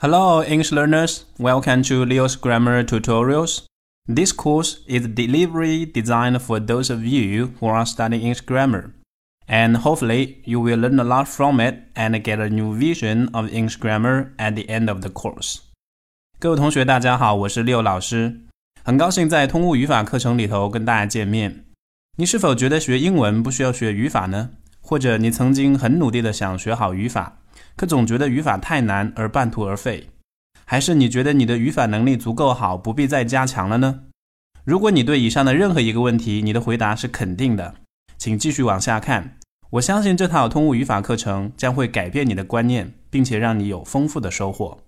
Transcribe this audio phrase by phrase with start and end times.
[0.00, 1.24] Hello, English learners.
[1.38, 3.64] Welcome to Leo's Grammar Tutorials.
[4.06, 8.92] This course is deliberately designed for those of you who are studying English grammar.
[9.48, 13.52] And hopefully, you will learn a lot from it and get a new vision of
[13.52, 15.60] English grammar at the end of the course.
[16.38, 18.42] 各位同学，大家好，我是六老师，
[18.84, 21.64] 很高兴在通过语法课程里头跟大家见面。
[22.16, 24.50] 你是否觉得学英文不需要学语法呢？
[24.80, 27.38] 或者你曾经很努力的想学好语法？
[27.75, 30.09] 可总觉得语法太难而半途而废，
[30.65, 34.01] 还是你觉得你的语法能力足够好，不必再加强了呢？
[34.63, 37.75] 如果你对以上的任何一个问题，你的回答是肯定的，
[38.17, 39.37] 请继续往下看。
[39.71, 44.79] 我相信这套通物语法课程将会改变你的观念，并且让你有丰富的收获。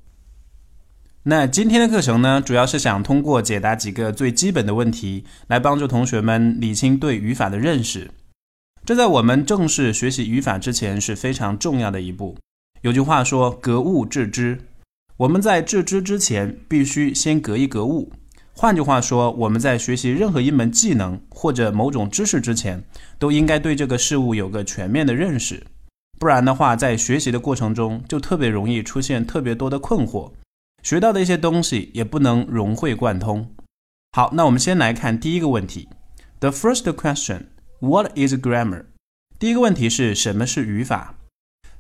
[1.23, 8.11] 那今天的课程呢，主要是想通过解答几个最基本的问题，来帮助同学们理清对语法的认识。
[8.85, 12.37] 这在我们正式学习语法之前是非常重要的一步。
[12.83, 14.59] 有句话说“格物致知”，
[15.15, 18.11] 我们在致知之前，必须先格一格物。
[18.51, 22.83] 换句话说，我们在学习任何一门技能或者某种知识之前，
[23.17, 25.65] 都应该对这个事物有个全面的认识。
[26.19, 30.33] 不然的话，在学习的过程中，就特别容易出现特别多的困惑，
[30.81, 33.49] 学到的一些东西也不能融会贯通。
[34.11, 35.87] 好，那我们先来看第一个问题。
[36.41, 37.43] The first question:
[37.79, 38.87] What is grammar？
[39.39, 41.15] 第一个问题是什么是语法？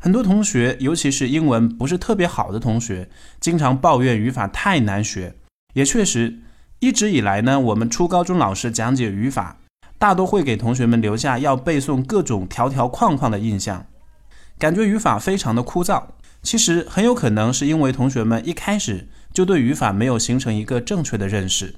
[0.03, 3.09] 很多同学，尤其是英文不是特别好的同学，
[3.39, 5.33] 经常抱怨语法太难学。
[5.75, 6.39] 也确实，
[6.79, 9.55] 一直以来呢，我们初高中老师讲解语法，
[9.97, 13.85] 大多会给同学们留下要背诵各种条条框框的印象，
[14.59, 16.03] 感觉语法非常的枯燥。
[16.41, 21.73] 其实很有可能是因为同学们一开始就对语法没有形成一个正确的认识，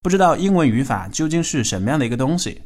[0.00, 2.62] 不知道英文语法究竟是什么样的一个东西。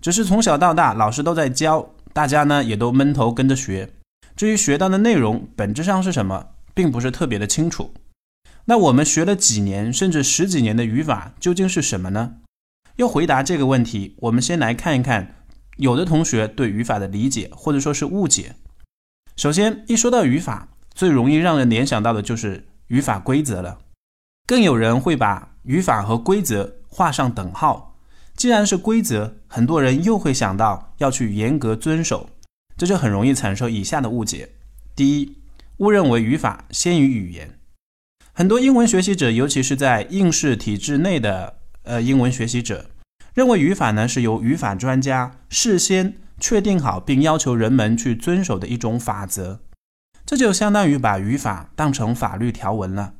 [0.00, 3.90] 只是从小到大，老师都在教，大家呢也都闷头跟着学。
[4.36, 7.92] 至于学到的内容本质上是什么，并不是特别的清楚。
[8.66, 12.36] 那我们学了几年甚至十几年的语法究竟是什么呢？
[12.96, 15.36] 要回答这个问题，我们先来看一看
[15.76, 18.54] 有的同学对语法的理解或者说是误解。
[19.36, 23.78] 首先，一说到语法，最容易让人联想到的就是语法规则了。
[24.46, 27.96] 更有人会把语法和规则画上等号。
[28.36, 32.28] 既然是规则，很多人又会想到要去严格遵守。
[32.80, 34.48] 这就很容易产生以下的误解：
[34.96, 35.36] 第一，
[35.76, 37.58] 误认为语法先于语言。
[38.32, 42.86] 很多英文学习者，尤其是在应试体制内的呃英文学习者，
[43.34, 49.60] 认为语法呢是由语法专家事先确定好并要求人们去遵守的一种法则。
[50.24, 53.12] 这就相当于把语法当成法律条文了，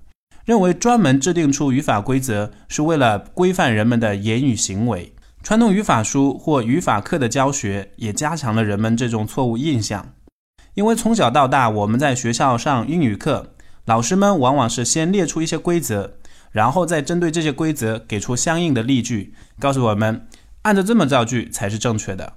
[0.46, 5.12] 认为专门制定出语法规则是为了规范人们的言语行为。
[5.42, 10.12] 传统语法书或语法课的教学也加强了人们这种错误印象，
[10.74, 13.54] 因为从小到大，我们在学校上英语课，
[13.86, 16.18] 老师们往往是先列出一些规则，
[16.52, 20.28] 然后再针对这些规则给出相应的例句，告诉我们
[20.62, 22.34] 按照这么造句才是正确的。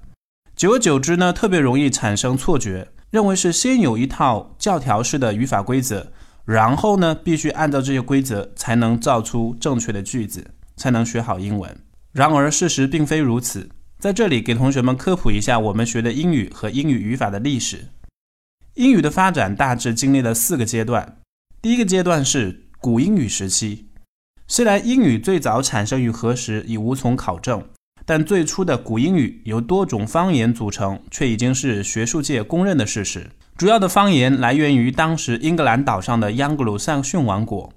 [0.55, 6.13] 久而久之呢，特别容易产生错觉，认为是先有一套教条式的语法规则，
[6.45, 11.77] 然后呢必须按照这些规则才能造出正确的句子，才能学好英文。
[12.13, 13.67] 然而，事实并非如此。
[13.97, 17.87] 在这里，给同学们科普一下我们学的英语和英语语法的历史。
[18.75, 21.17] 英语的发展大致经历了四个阶段。
[21.59, 23.87] 第一个阶段是古英语时期。
[24.47, 27.65] 虽然英语最早产生于何时已无从考证，
[28.05, 33.31] 但最初的古英语由多种方言组成，却已经是学术界公认的事实。
[33.57, 37.73] 主要的方言来源于当时英格兰岛上的央格鲁萨逊王国。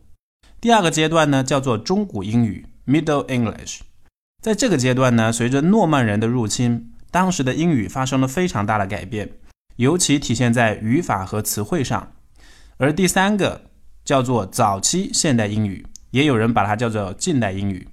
[0.60, 3.80] 第二个阶段呢，叫做中古英语 （Middle English）。
[4.46, 9.28] 在这个阶段呢，随着诺曼人的入侵，当时的英语发生了非常大的改变，
[9.74, 12.12] 尤其体现在语法和词汇上。
[12.76, 13.62] 而第三个
[14.04, 17.88] 叫做早期现代英语，也有人把它叫做近代英语。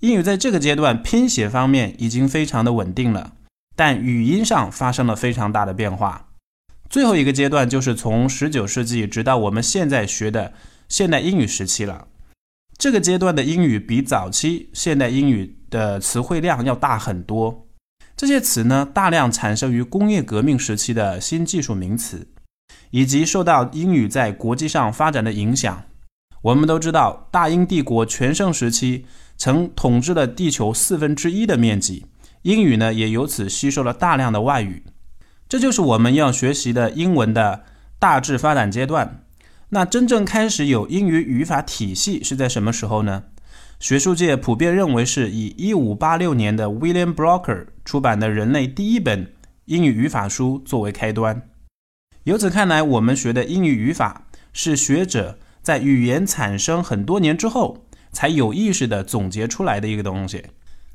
[0.00, 3.32] 英语在这个阶段拼写方面已经非常的稳定了，
[3.74, 6.28] 但语音上发生了非常大的变化。
[6.90, 10.52] 最后一个阶段就是从19世纪直到我们现在学的
[10.86, 12.08] 现代英语时期了。
[12.76, 17.66] 这个阶段的英语比早期现代英语的词汇量要大很多。
[18.16, 22.28] 这些词呢，大量产生于工业革命时期的新技术名词，
[22.90, 25.84] 以及受到英语在国际上发展的影响。
[26.42, 29.06] 我们都知道，大英帝国全盛时期
[29.36, 32.06] 曾统治了地球四分之一的面积，
[32.42, 34.84] 英语呢也由此吸收了大量的外语。
[35.48, 37.64] 这就是我们要学习的英文的
[37.98, 39.23] 大致发展阶段。
[39.70, 43.24] 那真正开始有英语语法体系是在什么时候呢？
[43.80, 49.32] 学术界普遍认为是以1586年的 William Brocker 出版的人类第一本
[49.64, 51.42] 英语语法书作为开端。
[52.22, 60.44] 由此看来，我们学的英语语法是学者在语言产生很多年之后才有意识的总结出来的一个东西。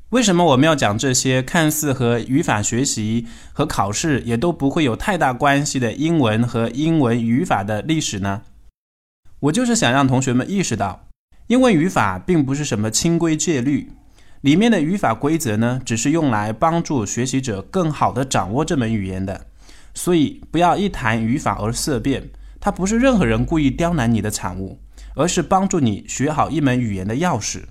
[0.08, 8.42] 为什么我们要讲这些看似和语法学习和考试也都不会有太大关系的英文和英文语法的历史呢？
[9.40, 11.08] 我就是想让同学们意识到，
[11.46, 13.90] 英文语法并不是什么清规戒律，
[14.42, 19.46] 里面的语法规则呢，只是用来帮助学习者更好的掌握这门语言的。
[19.94, 22.28] 所以不要一谈语法而色变，
[22.60, 24.78] 它不是任何人故意刁难你的产物，
[25.14, 27.62] 而是帮助你学好一门语言的钥匙。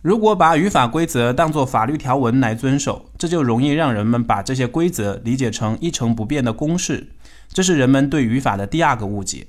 [0.00, 7.08] 如果把语法规则当作法律条文来遵守，这就容易让人们把这些规则理解成一成不变的公式。
[7.48, 9.48] 这是人们对语法的第二个误解。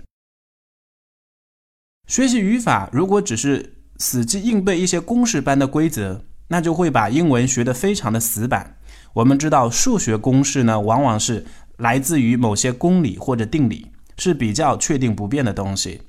[2.09, 8.77] 学习语法如果只是死记硬背一些公式般的规则，那就会把英文学得非常的死板。
[9.13, 11.45] 我们知道，数学公式呢，往往是
[11.77, 13.85] 来自于某些公理或者定理，
[14.17, 16.01] 是比较确定不变的东西。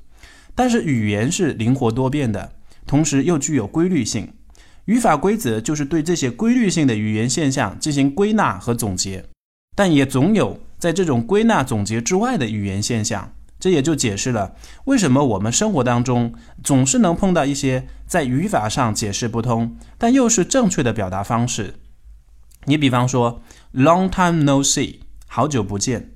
[0.54, 2.50] 但是语言是灵活多变的。
[2.86, 4.26] 同时又具有规律性，
[4.86, 9.22] 语法规则就是对这些规律性的语言现象进行归纳和总结，
[9.76, 16.34] 但也总有在这种归纳总结之外的语言现象，这也就解释了为什么我们生活当中
[16.64, 21.74] 总是能碰到一些在语法上解释不通，但又是正确的表达方式。
[22.64, 23.42] 你比方说
[23.74, 26.12] “long time no see”，好久不见。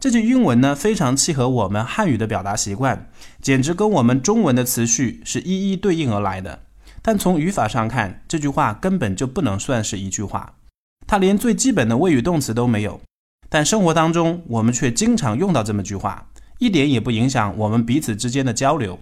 [0.00, 3.10] 这句英文呢，非常契合我们汉语的表达习惯，
[3.42, 6.60] 简直跟我们中文的词序是一一对应而来的。
[7.02, 10.54] 但从语法上看，这句话根本就不能算是一句话，
[11.06, 13.00] 它连最基本的谓语动词都没有。
[13.48, 16.28] 但生活当中，我们却经常用到这么句话，
[16.58, 18.98] 一点也不影响我们彼此之间的交流。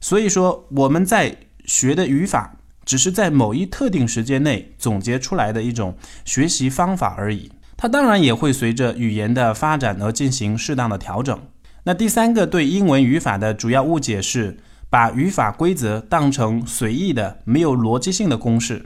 [0.00, 7.50] 所以说，我们在学的语法，只是在某一特定时间内总结出来的一种学习方法而已。
[7.76, 11.38] 它当然也会随着语言的发展而进行适当的调整。
[11.84, 14.58] 那第三个对英文语法的主要误解是，
[14.90, 18.84] 把语法规则当成随意的、没有逻辑性的公式。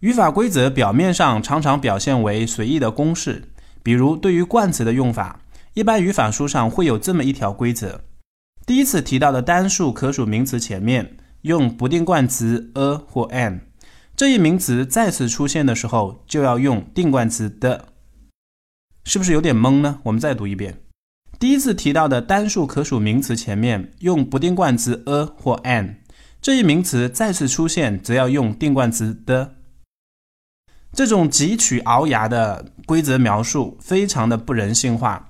[0.00, 3.42] 语法规则表面上常常表现为随意的公式，
[3.82, 5.40] 比如对于冠词的用法，
[5.78, 8.00] 一般语法书上会有这么一条规则：
[8.66, 13.60] 第一次提到的单数可数名词前面用不定冠词 a 或 an，
[14.16, 17.90] 这一名词再次出现的时候就要用定冠词的。
[19.04, 20.00] 是不是有点懵呢？
[20.02, 20.82] 我们再读一遍。
[21.38, 25.98] 第一次提到的单数可数名词前面用不定冠词 a 或 an，
[26.42, 29.54] 这一名词再次出现则要用定冠词的。
[30.92, 35.26] 这种汲取鳌牙的规则描述非常的不人性化。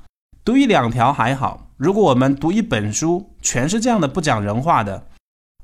[0.48, 5.08] 读一两条还好，如果我们读一本书全是这样的不讲人话的，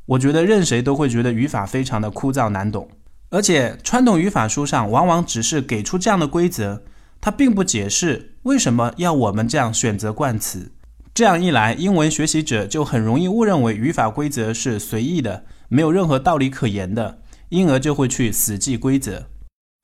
[0.04, 2.86] 我觉得任谁都会觉得语法非常的枯燥难懂。
[3.30, 6.82] 而且传统语法书上往往只是给出这样的规则。
[7.18, 10.72] 它并不解释为什么要我们这样选择冠词，
[11.14, 19.28] 这样一来，英文学习者就很容易误认为语法规则是随意的，没有任何道理可言的，因而就会去死记规则。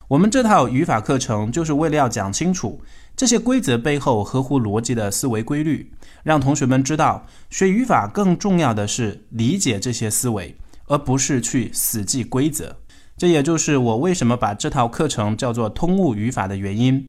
[0.09, 2.81] 我们这套语法课程就是为了要讲清楚
[3.15, 5.91] 这些规则背后合乎逻辑的思维规律，
[6.23, 10.55] 让同学们知道学语法更重要的是理解这些思维，
[10.87, 12.75] 而不是去死记规则。
[13.17, 17.05] 这也就是我为什么把这套课程叫做通悟语法的原因。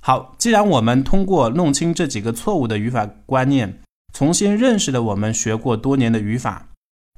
[0.00, 3.80] 好，既然我们通过弄清这几个错误的语法观念，
[4.12, 6.68] 重新认识了我们学过多年的语法，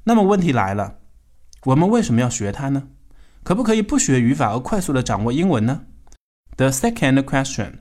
[0.05, 0.99] 那么问题来了，
[1.65, 2.89] 我们为什么要学它呢？
[3.43, 5.83] 可不可以不学语法而快速的掌握英文呢
[6.57, 7.73] ？The second question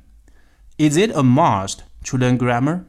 [0.79, 2.81] is it a must to learn grammar？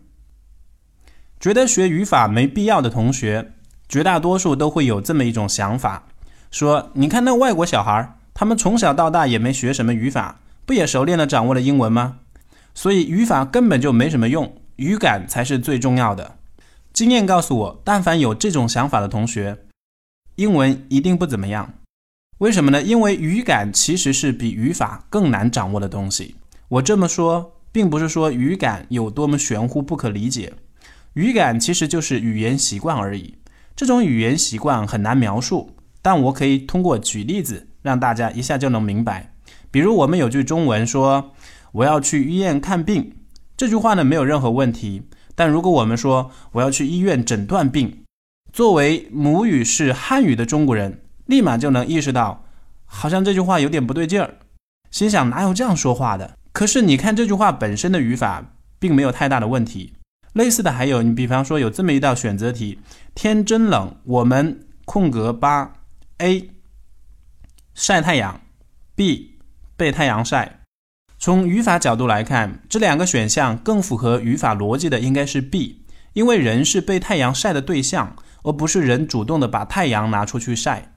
[1.39, 3.53] 觉得学语法没必要的同学，
[3.89, 6.05] 绝大多数都会有这么一种想法，
[6.51, 10.39] 说你看那外国小孩，他们从小到大也没学什么语法。
[10.67, 12.19] 不也熟练的掌握了英文吗？
[12.75, 16.37] 所以语法根本就没什么用，语感才是最重要的。
[16.93, 19.65] 经验告诉我，但凡有这种想法的同学，
[20.37, 21.75] 英文一定不怎么样。
[22.39, 22.81] 为什么呢？
[22.81, 26.37] 因为语感其实是比语法更难掌握的东西。
[26.69, 30.53] 我这么说，并不是说语感有多么玄乎不可理解，
[31.15, 33.37] 语感其实就是语言习惯而已。
[33.77, 39.33] 这种语言习惯很难描述，但我可以通过举例子，让大家一下就能明白。
[39.71, 41.33] 比如我们有句中文说
[41.73, 43.15] “我要去医院看病”，
[43.57, 45.03] 这句话呢没有任何问题。
[45.35, 48.03] 但如果我们说“我要去医院诊断病”，
[48.53, 52.45] 作为母语是汉语的中国人，立马就能意识到，
[52.85, 54.35] 好像这句话有点不对劲儿，
[54.91, 56.37] 心想哪有这样说话的？
[56.52, 59.95] 可是你看这句话本身的语法并没有太大的问题。
[60.33, 62.78] 类似的还有，你比方说有这么一道选择题：
[63.14, 65.73] 天真冷，我们空格八
[66.19, 66.50] A
[67.75, 68.40] 晒太阳
[68.95, 69.30] ，B。
[69.76, 70.61] 被太阳晒。
[71.19, 80.92] 从语法角度来看，这两个选项更符合语法逻辑的应该是 B，因为人是被太阳晒的对象，而不是人主动的把太阳拿出去晒。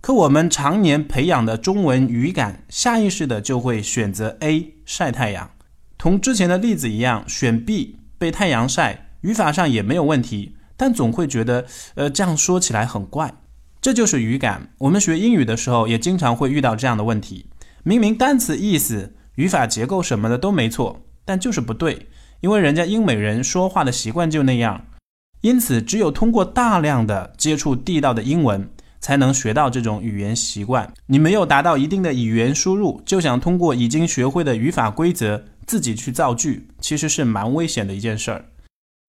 [0.00, 5.50] 可我们常年培养的中文语感，下意识的就会选择 A 晒太阳。
[5.98, 11.66] 同之前的例子一样，选 B 被太阳晒，语法上也没有问题，但总会觉得，
[11.96, 13.34] 呃，这样说起来很怪。
[13.80, 14.70] 这就是语感。
[14.78, 17.46] 我们学英语的时候，也经常会遇到这样的问题：
[17.82, 22.08] 明明单词意思、语法结构什么的都没错，但就是不对，
[22.40, 24.86] 因为人家英美人说话的习惯就那样。
[25.42, 28.68] 因此，只有通过大量的接触地道的英文，
[29.00, 30.92] 才能学到这种语言习惯。
[31.06, 38.44] 你没有达到一定的语言输入，就想通过已经学会的语法规则自己去造句，其实是蛮危险的一件事儿。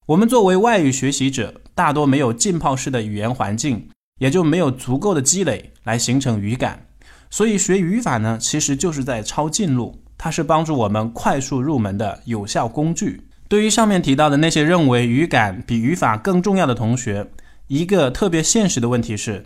[0.07, 3.89] 我们作为外语学习者，大多没有浸泡式的语言环境，
[4.19, 6.87] 也就没有足够的积累来形成语感。
[7.29, 13.21] 所以学语法呢，其实就是在抄近路，它是帮助我们快速入门的有效工具。
[13.49, 17.29] 对于上面提到的那些认为语感比语法更重要的同学，
[17.67, 19.45] 一个特别现实的问题是，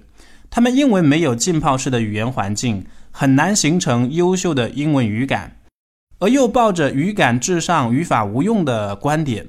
[0.52, 5.56] 他们因为没有浸泡式的语言环境，很难形成优秀的英文语感，
[6.20, 9.48] 而又抱着语感至上、语法无用的观点，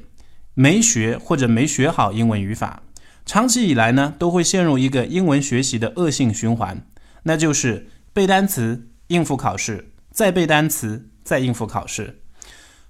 [0.55, 2.85] 没学或者没学好英文语法，
[3.27, 6.87] 长期以来呢，都会陷入一个英文学习的恶性循环，
[7.25, 12.21] 那就是背单词、应付考试，再背单词、再应付考试。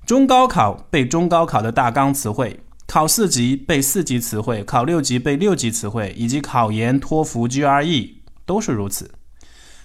[0.04, 2.60] 中高考背中高考的大纲词汇，
[2.92, 8.10] 考四级背四级词汇，考六级背六级词汇，以及考研、托福、GRE
[8.44, 9.12] 都是如此。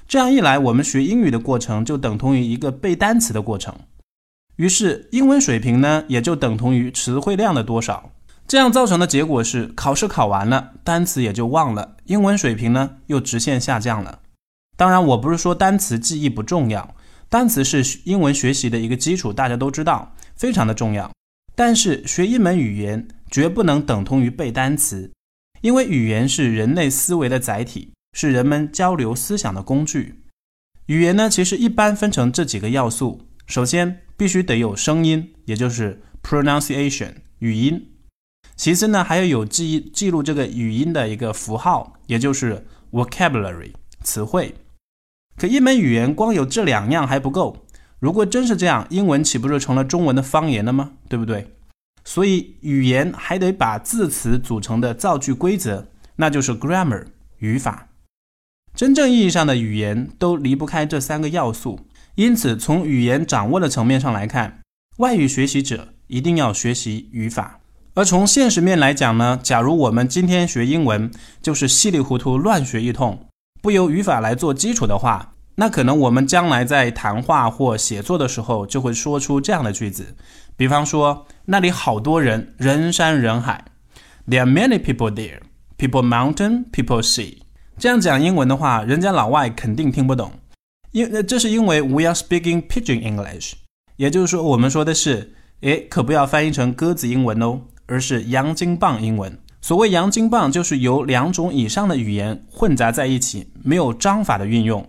[0.10, 3.74] 这样一来，我们学英语的过程就等同于一个背单词的过程，
[4.58, 8.12] 于是英文水平呢也就等同于词汇量的多少。
[8.46, 14.20] 这样造成的结果是，考试考完了，单词也就忘了，英文水平呢又直线下降了。
[14.76, 16.94] 当然，我不是说单词记忆不重要。
[17.30, 21.10] 单词是英文学习的一个基础，大家都知道，非常的重要。
[21.58, 25.12] 但是学一门语言绝不能等同于背单词，
[25.62, 30.22] 因为语言是人类思维的载体，是人们交流思想的工具。
[30.86, 37.80] 语言呢，其实一般分成这几个要素：首先，必须得有声音，也就是 pronunciation 语音；
[38.56, 43.72] 其次呢，还要有记记录这个语音的一个符号，也就是 vocabulary
[44.04, 44.54] 词汇。
[45.36, 47.66] 可一门语言光有这两样还不够，
[48.00, 50.92] 如果真是这样，英文岂不是成了中文的方言了吗？
[51.10, 51.54] 对不对？
[52.06, 55.88] 所以语言还得把字词组成的造句规则，
[56.18, 57.06] 那就是 grammar
[57.39, 57.89] 语法。
[58.75, 61.80] 真正意义上的语言都离不开这三个要素。
[62.16, 64.60] 因此，从语言掌握的层面上来看，
[64.98, 67.60] 外语学习者一定要学习语法。
[67.96, 71.12] 而从现实面来讲呢，假如我们今天学英文
[71.42, 73.25] 就是稀里糊涂乱学一通。
[73.62, 80.16] 不由语法来做基础的话，那可能我们将来在谈话或写作的时候就会说出这样的句子，
[80.56, 83.66] 比方说那里好多人，人山人海
[84.28, 85.40] ，There are many people there.
[85.80, 87.40] People mountain, people sea.
[87.80, 90.32] 这样讲英文的话，人家老外肯定听不懂，
[90.92, 93.54] 因这是因为 we are speaking pidgin English，
[93.96, 99.36] 也就是说我们说的是，诶，可不要翻译成鸽子英文哦，而是洋金棒英文。
[99.62, 104.88] 所谓洋金棒，就是由两种以上的语言混杂在一起，没有章法的运用。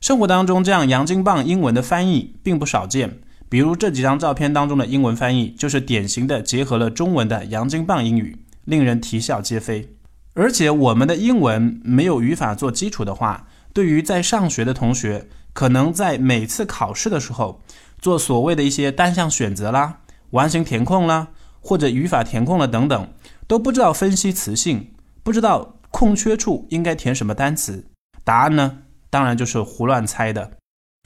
[0.00, 9.94] 生活当中这样洋金棒英文的翻译并不少见，比如这几张照片当中的英文翻译，就是典型的结合了中文的洋金棒英语，令人啼笑皆非。
[10.34, 17.60] 而且我们的英文没有语法做基础的话，对于在上学的同学，可能在每次考试的时候
[17.98, 19.98] 做所谓的一些单项选择啦、
[20.30, 21.28] 完形填空啦，
[21.60, 23.08] 或者语法填空了等等。
[23.48, 27.86] 都不知道分析词性，不知道空缺处应该填什么单词，
[28.22, 28.78] 答案呢，
[29.10, 30.52] 当然就是胡乱猜的。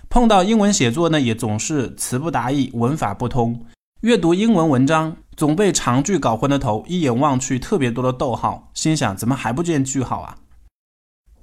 [0.08, 3.64] 碰到英文写作呢，也总是词不达意，文法不通。
[4.02, 10.36] 阅读英文文章，总被长句搞昏了头，一眼望去特别多的逗号，心想怎么还不见句号啊？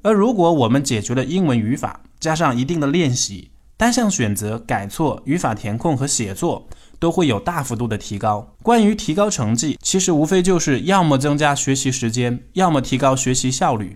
[0.01, 6.67] 而如果我们解决了英文语法，加上一定的练习，单项选择、改错、语法填空和写作。
[6.99, 8.55] 都会有大幅度的提高。
[8.61, 13.95] 关于提高成绩，其实无非就是要么增加学习时间，要么提高学习效率。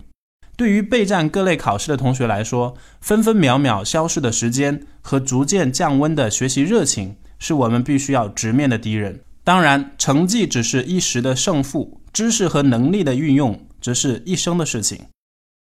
[0.56, 9.20] 对于备战各类考试的同学来说，分分秒秒消逝的时间和逐渐降温的学习热情，是我们必须要直面的敌人。
[9.42, 14.98] 当然，成绩只是一时的胜负，知识和能力的运用则是一生的事情。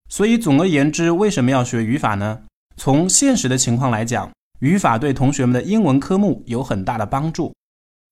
[0.10, 2.40] 所以，总而言之，为什么要学语法呢？
[2.78, 4.32] 从现实的情况来讲。
[4.60, 7.54] 语法对同学们的英文科目有很大的帮助，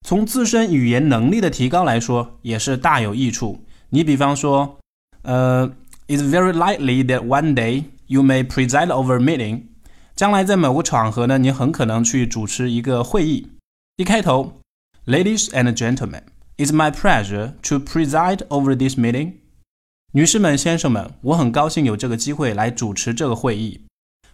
[0.06, 3.60] 从自身语言能力的提高来说，也是大有益处。
[3.90, 4.78] 你比方说，
[5.24, 5.68] 呃
[6.08, 9.64] ，It's very likely that one day you may preside over a meeting。
[10.16, 13.50] 将来在某个场合呢，你很可能去主持一个会议。
[13.98, 14.62] 一开头
[15.06, 19.34] ，Ladies and gentlemen，It's my pleasure to preside over this meeting。
[20.14, 23.82] 女士们、先生们，我很高兴有这个机会来主持这个会议。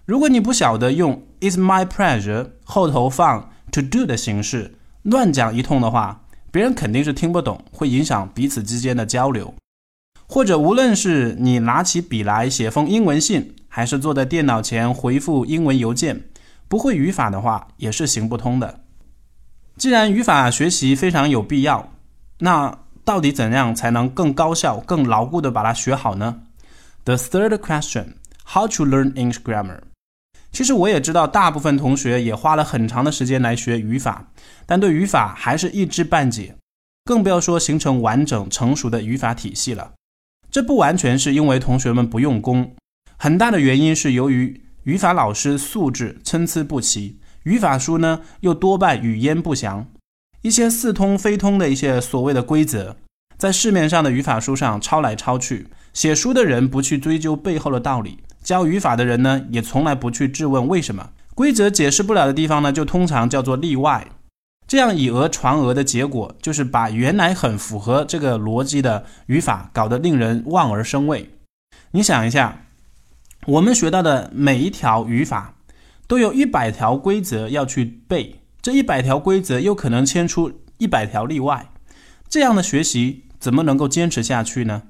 [0.05, 9.53] 如果你不晓得用 "It's my pleasure" 后头放 "to do" 的形式乱讲一通的话，别人肯定是听不懂，会影响彼此之间的交流。
[10.33, 16.23] 或者，无论是你拿起笔来写封英文信，还是坐在电脑前回复英文邮件，
[16.69, 18.79] 不会语法的话也是行不通的。
[19.75, 21.91] 既然语法学习非常有必要，
[22.39, 26.43] 那到底怎样才能更高效、更牢固地把它学好呢
[27.03, 28.13] ？The third question:
[28.45, 29.79] How to learn English grammar?
[30.53, 34.25] 其实我也知道，大部分同学也花了很长的时间来学语法，
[34.65, 36.55] 但对语法还是一知半解，
[37.03, 39.91] 更不要说形成完整成熟的语法体系了。
[40.51, 42.75] 这不完全是因为同学们不用功，
[43.17, 49.87] 很大的原因是由于语法老师素质参差不齐，语法书呢又多半语焉不详。
[50.41, 52.97] 一些似通非通的一些所谓的规则，
[53.37, 61.11] 在市面上的语法书上抄来抄去，写书的人不去追究背后的道理，教语法的人呢也从来不去质问为什么。
[61.33, 64.05] 规则解释不了的地方呢，就通常叫做例外。
[64.71, 71.29] 这样以讹传讹的结果，就是把原来很符合这个逻辑的语法搞得令人望而生畏。
[71.91, 72.67] 你想一下，
[73.47, 75.55] 我们学到的每一条语法，
[76.07, 78.39] 都有一百条规则要去背。
[78.61, 81.69] 这一百条规则又可能牵出一百条例外，
[82.29, 84.83] 这样的学习怎么能够坚持下去呢？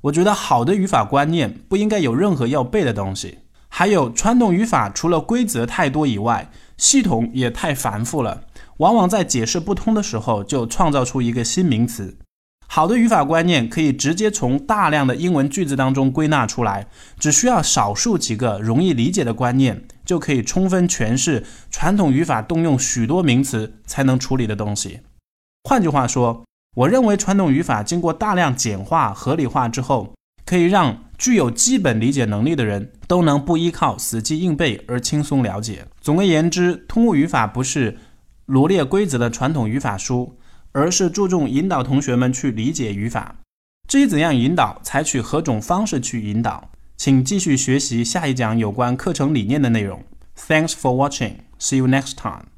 [0.00, 3.38] 我觉得好的语法观念不应该有任何要背的东西。
[3.68, 8.42] 还有传统语法除了规则太多以外，系统也太繁复了，
[8.80, 12.16] 往往在解释不通的时候就创造出一个新名词。
[12.66, 16.86] 好的语法观念可以直接从大量的英文句子当中归纳出来，
[17.18, 25.00] 只需要少数几个容易理解的观念，就可以充分诠释传统语法动用许多名词才能处理的东西。
[25.64, 26.44] 换句话说，
[26.76, 30.14] 我认为传统语法经过大量简化、合理化之后，
[30.46, 35.84] 可以让具有基本理解能力的人都能不依靠死记硬背而轻松了解。
[36.00, 37.98] 总而言之，通用语法不是
[38.50, 40.36] 罗列规则的传统语法书。
[40.72, 43.34] 而是注重引导同学们去理解语法。
[43.88, 50.04] 至于怎样引导，采取何种方式去引导，请继续学习下一讲有关课程理念的内容。
[50.36, 51.38] Thanks for watching.
[51.58, 52.49] See you next time.